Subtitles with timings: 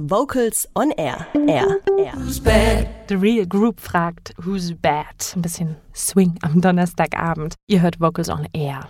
[0.00, 1.26] Vocals on Air.
[1.34, 1.80] Air.
[1.98, 2.12] Air.
[2.14, 2.88] Who's bad?
[3.08, 5.06] The Real Group fragt Who's bad?
[5.36, 7.56] Ein bisschen Swing am Donnerstagabend.
[7.66, 8.88] Ihr hört Vocals on Air.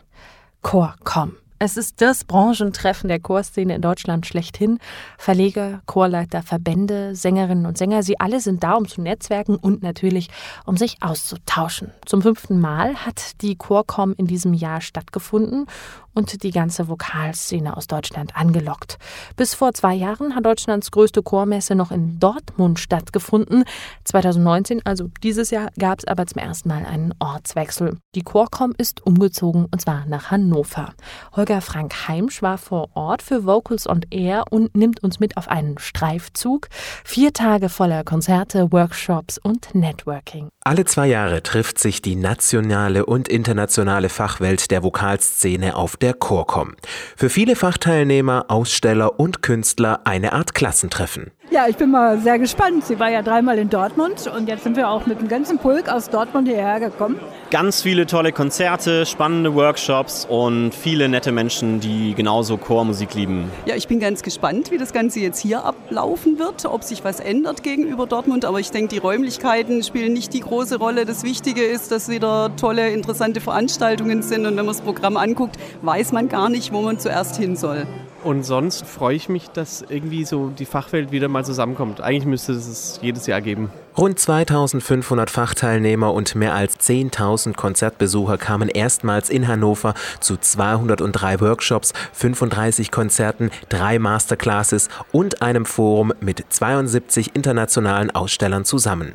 [0.63, 1.37] Chor, komm.
[1.59, 4.79] Es ist das Branchentreffen der Chorszene in Deutschland schlechthin.
[5.19, 10.29] Verleger, Chorleiter, Verbände, Sängerinnen und Sänger, sie alle sind da, um zu netzwerken und natürlich,
[10.67, 11.93] um sich auszutauschen.
[12.05, 15.67] Zum fünften Mal hat die Chorcom in diesem Jahr stattgefunden
[16.15, 18.99] und die ganze Vokalszene aus Deutschland angelockt.
[19.37, 23.65] Bis vor zwei Jahren hat Deutschlands größte Chormesse noch in Dortmund stattgefunden.
[24.05, 27.99] 2019, also dieses Jahr, gab es aber zum ersten Mal einen Ortswechsel.
[28.15, 30.93] Die Chorcom ist umgezogen und zwar nach Hannover.
[31.35, 35.49] Holger Frank Heimsch war vor Ort für Vocals on Air und nimmt uns mit auf
[35.49, 36.69] einen Streifzug.
[37.05, 40.49] Vier Tage voller Konzerte, Workshops und Networking.
[40.65, 46.77] Alle zwei Jahre trifft sich die nationale und internationale Fachwelt der Vokalszene auf der Chorcom.
[47.17, 51.33] Für viele Fachteilnehmer, Aussteller und Künstler eine Art Klassentreffen.
[51.53, 52.87] Ja, ich bin mal sehr gespannt.
[52.87, 55.87] Sie war ja dreimal in Dortmund und jetzt sind wir auch mit dem ganzen Pulk
[55.91, 57.21] aus Dortmund hierher gekommen.
[57.51, 63.51] Ganz viele tolle Konzerte, spannende Workshops und viele nette Menschen, die genauso Chormusik lieben.
[63.67, 67.21] Ja, ich bin ganz gespannt, wie das Ganze jetzt hier ablaufen wird, ob sich was
[67.21, 68.47] ändert gegenüber Dortmund.
[68.47, 71.05] Aber ich denke, die Räumlichkeiten spielen nicht die große Rolle.
[71.05, 74.47] Das Wichtige ist, dass wieder tolle, interessante Veranstaltungen sind.
[74.47, 77.87] Und wenn man das Programm anguckt, weiß man gar nicht, wo man zuerst hin soll.
[78.25, 82.01] Und sonst freue ich mich, dass irgendwie so die Fachwelt wieder mal zusammenkommt.
[82.01, 83.71] Eigentlich müsste es es jedes Jahr geben.
[83.97, 91.93] Rund 2500 Fachteilnehmer und mehr als 10.000 Konzertbesucher kamen erstmals in Hannover zu 203 Workshops,
[92.13, 99.15] 35 Konzerten, drei Masterclasses und einem Forum mit 72 internationalen Ausstellern zusammen.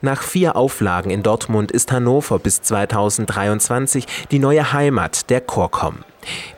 [0.00, 6.04] Nach vier Auflagen in Dortmund ist Hannover bis 2023 die neue Heimat der Chorcom.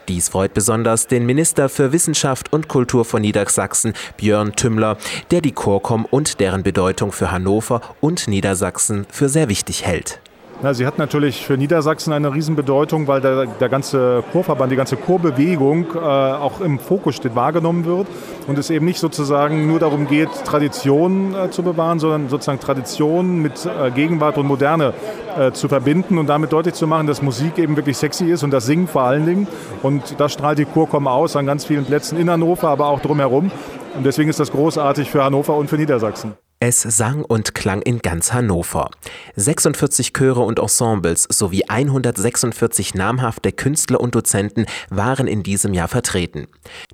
[0.09, 4.97] Dies freut besonders den Minister für Wissenschaft und Kultur von Niedersachsen, Björn Tümmler,
[5.31, 10.21] der die Chorcom und deren Bedeutung für Hannover und Niedersachsen für sehr wichtig hält.
[10.63, 14.97] Na, sie hat natürlich für Niedersachsen eine Riesenbedeutung, weil der, der ganze Chorverband, die ganze
[14.97, 18.07] Chorbewegung äh, auch im Fokus steht, wahrgenommen wird
[18.47, 23.43] und es eben nicht sozusagen nur darum geht, Tradition äh, zu bewahren, sondern sozusagen Tradition
[23.43, 24.95] mit äh, Gegenwart und Moderne
[25.39, 28.51] äh, zu verbinden und damit deutlich zu machen, dass Musik eben wirklich sexy ist und
[28.51, 29.49] das Singen vor allen Dingen.
[29.83, 33.51] Und das strahlt die Chorkom aus an ganz vielen Plätzen in Hannover, aber auch drumherum.
[33.95, 36.35] Und deswegen ist das großartig für Hannover und für Niedersachsen.
[36.59, 38.91] Es sang und klang in ganz Hannover.
[39.35, 46.47] 46 Chöre und Ensembles sowie 146 namhafte Künstler und Dozenten waren in diesem Jahr vertreten.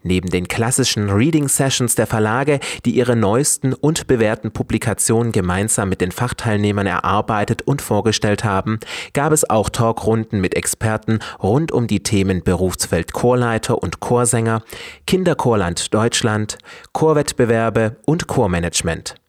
[0.03, 6.01] Neben den klassischen Reading Sessions der Verlage, die ihre neuesten und bewährten Publikationen gemeinsam mit
[6.01, 8.81] den Fachteilnehmern erarbeitet und vorgestellt haben,
[9.13, 14.65] gab es auch Talkrunden mit Experten rund um die Themen Berufsfeld Chorleiter und Chorsänger,
[15.07, 16.59] Kinderchorland Deutschland,
[16.93, 19.22] Chorwettbewerbe und Chormanagement.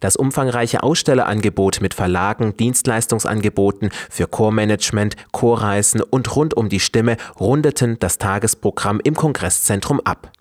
[0.00, 7.98] Das umfangreiche Ausstellerangebot mit Verlagen, Dienstleistungsangeboten für Chormanagement, Chorreisen und rund um die Stimme rundeten
[7.98, 10.32] das Tagesprogramm im Kongresszentrum ab.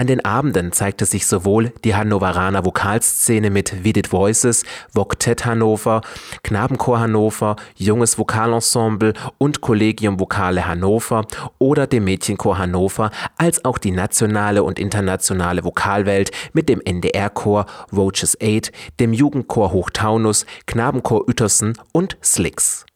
[0.00, 6.00] An den Abenden zeigte sich sowohl die Hannoveraner Vokalszene mit Vidit Voices, Voktet Hannover,
[6.42, 11.26] Knabenchor Hannover, Junges Vokalensemble und Collegium Vokale Hannover
[11.58, 18.38] oder dem Mädchenchor Hannover, als auch die nationale und internationale Vokalwelt mit dem NDR-Chor Roaches
[18.42, 22.86] 8, dem Jugendchor Hochtaunus, Knabenchor Uetersen und Slicks.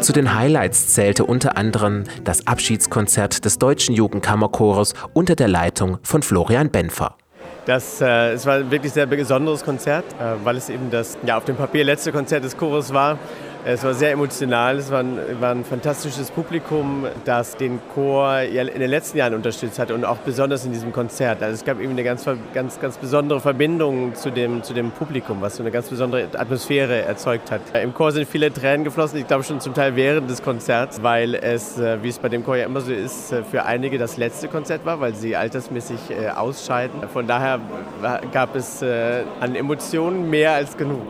[0.00, 6.22] Zu den Highlights zählte unter anderem das Abschiedskonzert des Deutschen Jugendkammerchores unter der Leitung von
[6.22, 7.16] Florian Benfer.
[7.66, 11.36] Das, äh, es war ein wirklich sehr besonderes Konzert, äh, weil es eben das ja,
[11.36, 13.18] auf dem Papier letzte Konzert des Chores war.
[13.64, 18.80] Es war sehr emotional, es war ein, war ein, fantastisches Publikum, das den Chor in
[18.80, 21.40] den letzten Jahren unterstützt hat und auch besonders in diesem Konzert.
[21.44, 25.40] Also es gab eben eine ganz, ganz, ganz besondere Verbindung zu dem, zu dem Publikum,
[25.42, 27.60] was so eine ganz besondere Atmosphäre erzeugt hat.
[27.80, 31.36] Im Chor sind viele Tränen geflossen, ich glaube schon zum Teil während des Konzerts, weil
[31.36, 34.16] es, äh, wie es bei dem Chor ja immer so ist, äh, für einige das
[34.16, 37.08] letzte Konzert war, weil sie altersmäßig äh, ausscheiden.
[37.12, 37.60] Von daher
[38.32, 41.02] gab es an Emotionen mehr als genug.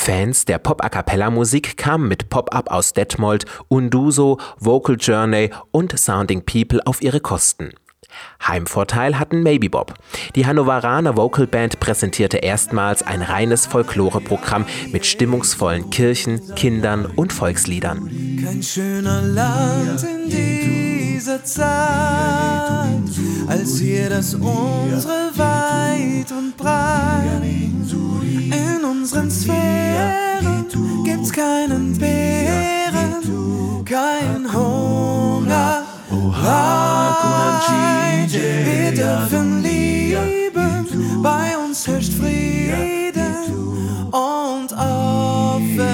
[0.00, 7.02] Fans der Pop-A-Cappella-Musik kamen mit Pop-Up aus Detmold, Unduso, Vocal Journey und Sounding People auf
[7.02, 7.74] ihre Kosten.
[8.48, 9.92] Heimvorteil hatten Maybe Bob.
[10.36, 18.10] Die Hannoveraner Vocal Band präsentierte erstmals ein reines Folkloreprogramm mit stimmungsvollen Kirchen, Kindern und Volksliedern.
[18.42, 21.60] Kein schöner Land in dieser Zeit,
[23.48, 27.40] als hier das unsere weit und breit.
[29.12, 30.66] In unseren Sphären
[31.04, 35.82] gibt's keinen Bären, kein Hunger.
[36.12, 37.58] Oha,
[38.28, 43.34] wir dürfen lieben, bei uns herrscht Frieden
[44.12, 45.88] und offen.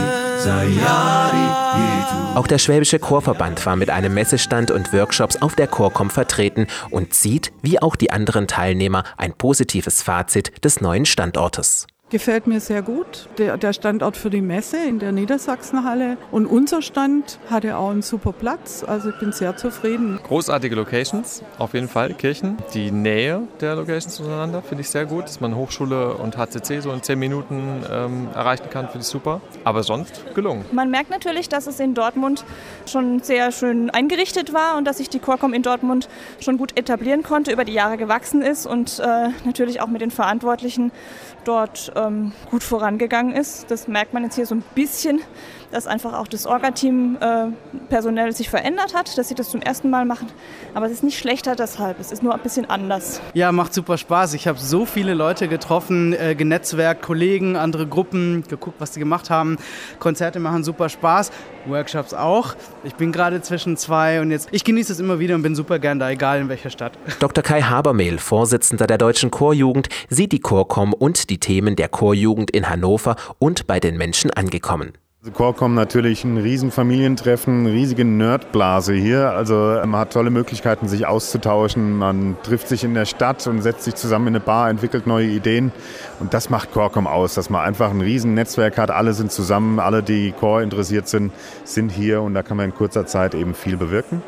[2.35, 7.15] Auch der Schwäbische Chorverband war mit einem Messestand und Workshops auf der Chorcom vertreten und
[7.15, 11.87] zieht, wie auch die anderen Teilnehmer, ein positives Fazit des neuen Standortes.
[12.09, 13.29] Gefällt mir sehr gut.
[13.37, 16.19] Der, der, Standort für die Messe in der Niedersachsenhalle.
[16.31, 18.85] Und unser Stand hatte auch einen super Platz.
[18.87, 20.21] Also ich bin sehr zufrieden.
[20.23, 22.15] Großartige Locations, auf jeden Fall.
[22.15, 22.59] Kirchen.
[22.75, 25.25] Die Nähe der Locations zueinander finde ich sehr gut.
[25.25, 29.41] Dass man Hochschule und HCC so in zehn Minuten ähm, erreichen kann, finde ich super.
[29.65, 30.65] Aber sonst gelungen.
[30.71, 32.45] Man merkt natürlich, dass es in Dortmund
[32.89, 37.25] schon sehr schön eingerichtet war und dass sich die Chorcom in Dortmund schon gut etablieren
[37.25, 40.93] konnte, über die Jahre gewachsen ist und äh, natürlich auch mit den Verantwortlichen
[41.45, 43.71] dort ähm, gut vorangegangen ist.
[43.71, 45.21] Das merkt man jetzt hier so ein bisschen,
[45.71, 47.47] dass einfach auch das Orga-Team äh,
[47.89, 50.29] personell sich verändert hat, dass sie das zum ersten Mal machen.
[50.75, 53.21] Aber es ist nicht schlechter deshalb, es ist nur ein bisschen anders.
[53.35, 54.35] Ja, macht super Spaß.
[54.35, 59.31] Ich habe so viele Leute getroffen, äh, genetzwerkt, Kollegen, andere Gruppen, geguckt, was sie gemacht
[59.31, 59.59] haben.
[59.99, 61.31] Konzerte machen super Spaß,
[61.67, 62.55] Workshops auch.
[62.85, 65.79] Ich bin gerade zwischen zwei und jetzt, ich genieße es immer wieder und bin super
[65.79, 66.93] gern da, egal in welcher Stadt.
[67.19, 67.43] Dr.
[67.43, 72.69] Kai Habermehl, Vorsitzender der Deutschen Chorjugend, sieht die Chorcom und die Themen der Chorjugend in
[72.69, 74.93] Hannover und bei den Menschen angekommen.
[75.33, 79.31] Chorcom natürlich ein Riesenfamilientreffen, riesige Nerdblase hier.
[79.33, 81.97] Also man hat tolle Möglichkeiten, sich auszutauschen.
[81.97, 85.27] Man trifft sich in der Stadt und setzt sich zusammen in eine Bar, entwickelt neue
[85.27, 85.73] Ideen.
[86.21, 88.91] Und das macht Chorcom aus, dass man einfach ein Riesennetzwerk hat.
[88.91, 91.33] Alle sind zusammen, alle, die Chor interessiert sind,
[91.65, 94.23] sind hier und da kann man in kurzer Zeit eben viel bewirken.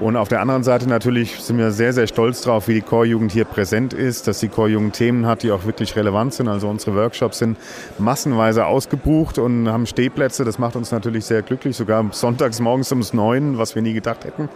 [0.00, 3.30] Und auf der anderen Seite natürlich sind wir sehr, sehr stolz drauf, wie die Chorjugend
[3.30, 6.48] hier präsent ist, dass die Chorjugend Themen hat, die auch wirklich relevant sind.
[6.48, 7.56] Also unsere Workshops sind
[7.98, 10.44] massenweise ausgebucht und haben Stehplätze.
[10.44, 14.24] Das macht uns natürlich sehr glücklich, sogar sonntags morgens ums neun, was wir nie gedacht
[14.24, 14.48] hätten.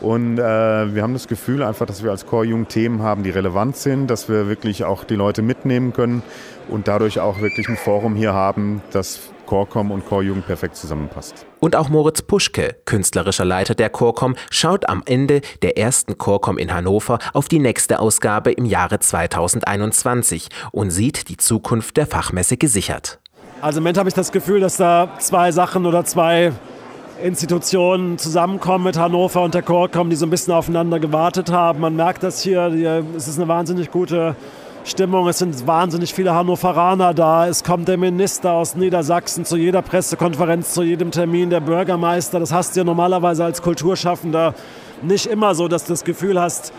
[0.00, 3.76] Und äh, wir haben das Gefühl einfach, dass wir als Chorjugend Themen haben, die relevant
[3.76, 6.22] sind, dass wir wirklich auch die Leute mitnehmen können
[6.68, 11.46] und dadurch auch wirklich ein Forum hier haben, das Chorcom und Chorjugend perfekt zusammenpasst.
[11.60, 16.74] Und auch Moritz Puschke, künstlerischer Leiter der Chorcom, schaut am Ende der ersten Chorcom in
[16.74, 23.20] Hannover auf die nächste Ausgabe im Jahre 2021 und sieht die Zukunft der Fachmesse gesichert.
[23.62, 26.52] Also im Moment habe ich das Gefühl, dass da zwei Sachen oder zwei
[27.22, 31.80] Institutionen zusammenkommen mit Hannover und der Chorcom, die so ein bisschen aufeinander gewartet haben.
[31.80, 34.36] Man merkt das hier, es ist eine wahnsinnig gute
[34.86, 35.26] Stimmung.
[35.26, 37.48] Es sind wahnsinnig viele Hannoveraner da.
[37.48, 42.38] Es kommt der Minister aus Niedersachsen zu jeder Pressekonferenz, zu jedem Termin, der Bürgermeister.
[42.38, 44.54] Das hast du ja normalerweise als Kulturschaffender
[45.02, 46.72] nicht immer so, dass du das Gefühl hast,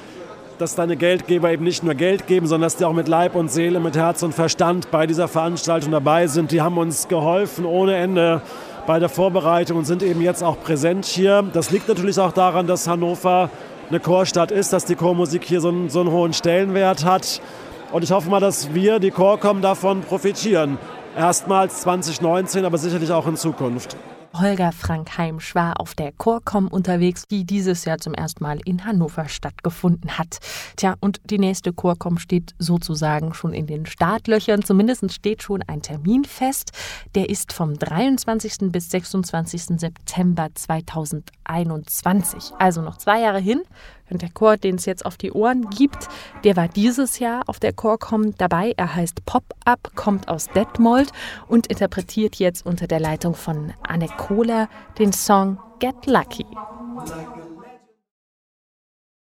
[0.57, 3.51] dass deine Geldgeber eben nicht nur Geld geben, sondern dass die auch mit Leib und
[3.51, 6.51] Seele, mit Herz und Verstand bei dieser Veranstaltung dabei sind.
[6.51, 8.41] Die haben uns geholfen ohne Ende
[8.87, 11.43] bei der Vorbereitung und sind eben jetzt auch präsent hier.
[11.51, 13.49] Das liegt natürlich auch daran, dass Hannover
[13.89, 17.41] eine Chorstadt ist, dass die Chormusik hier so einen, so einen hohen Stellenwert hat.
[17.91, 20.77] Und ich hoffe mal, dass wir, die Chorcom, davon profitieren.
[21.15, 23.95] Erstmals 2019, aber sicherlich auch in Zukunft.
[24.33, 28.85] Holger Frank Heimsch war auf der Chorcom unterwegs, die dieses Jahr zum ersten Mal in
[28.85, 30.37] Hannover stattgefunden hat.
[30.75, 34.63] Tja, und die nächste Chorcom steht sozusagen schon in den Startlöchern.
[34.63, 36.71] Zumindest steht schon ein Termin fest.
[37.15, 38.71] Der ist vom 23.
[38.71, 39.79] bis 26.
[39.79, 42.51] September 2021.
[42.59, 43.63] Also noch zwei Jahre hin.
[44.09, 46.07] Und der Chor, den es jetzt auf die Ohren gibt,
[46.43, 48.73] der war dieses Jahr auf der Chorcom dabei.
[48.77, 51.11] Er heißt Pop-Up, kommt aus Detmold
[51.47, 56.45] und interpretiert jetzt unter der Leitung von Anne Kohler den Song Get Lucky.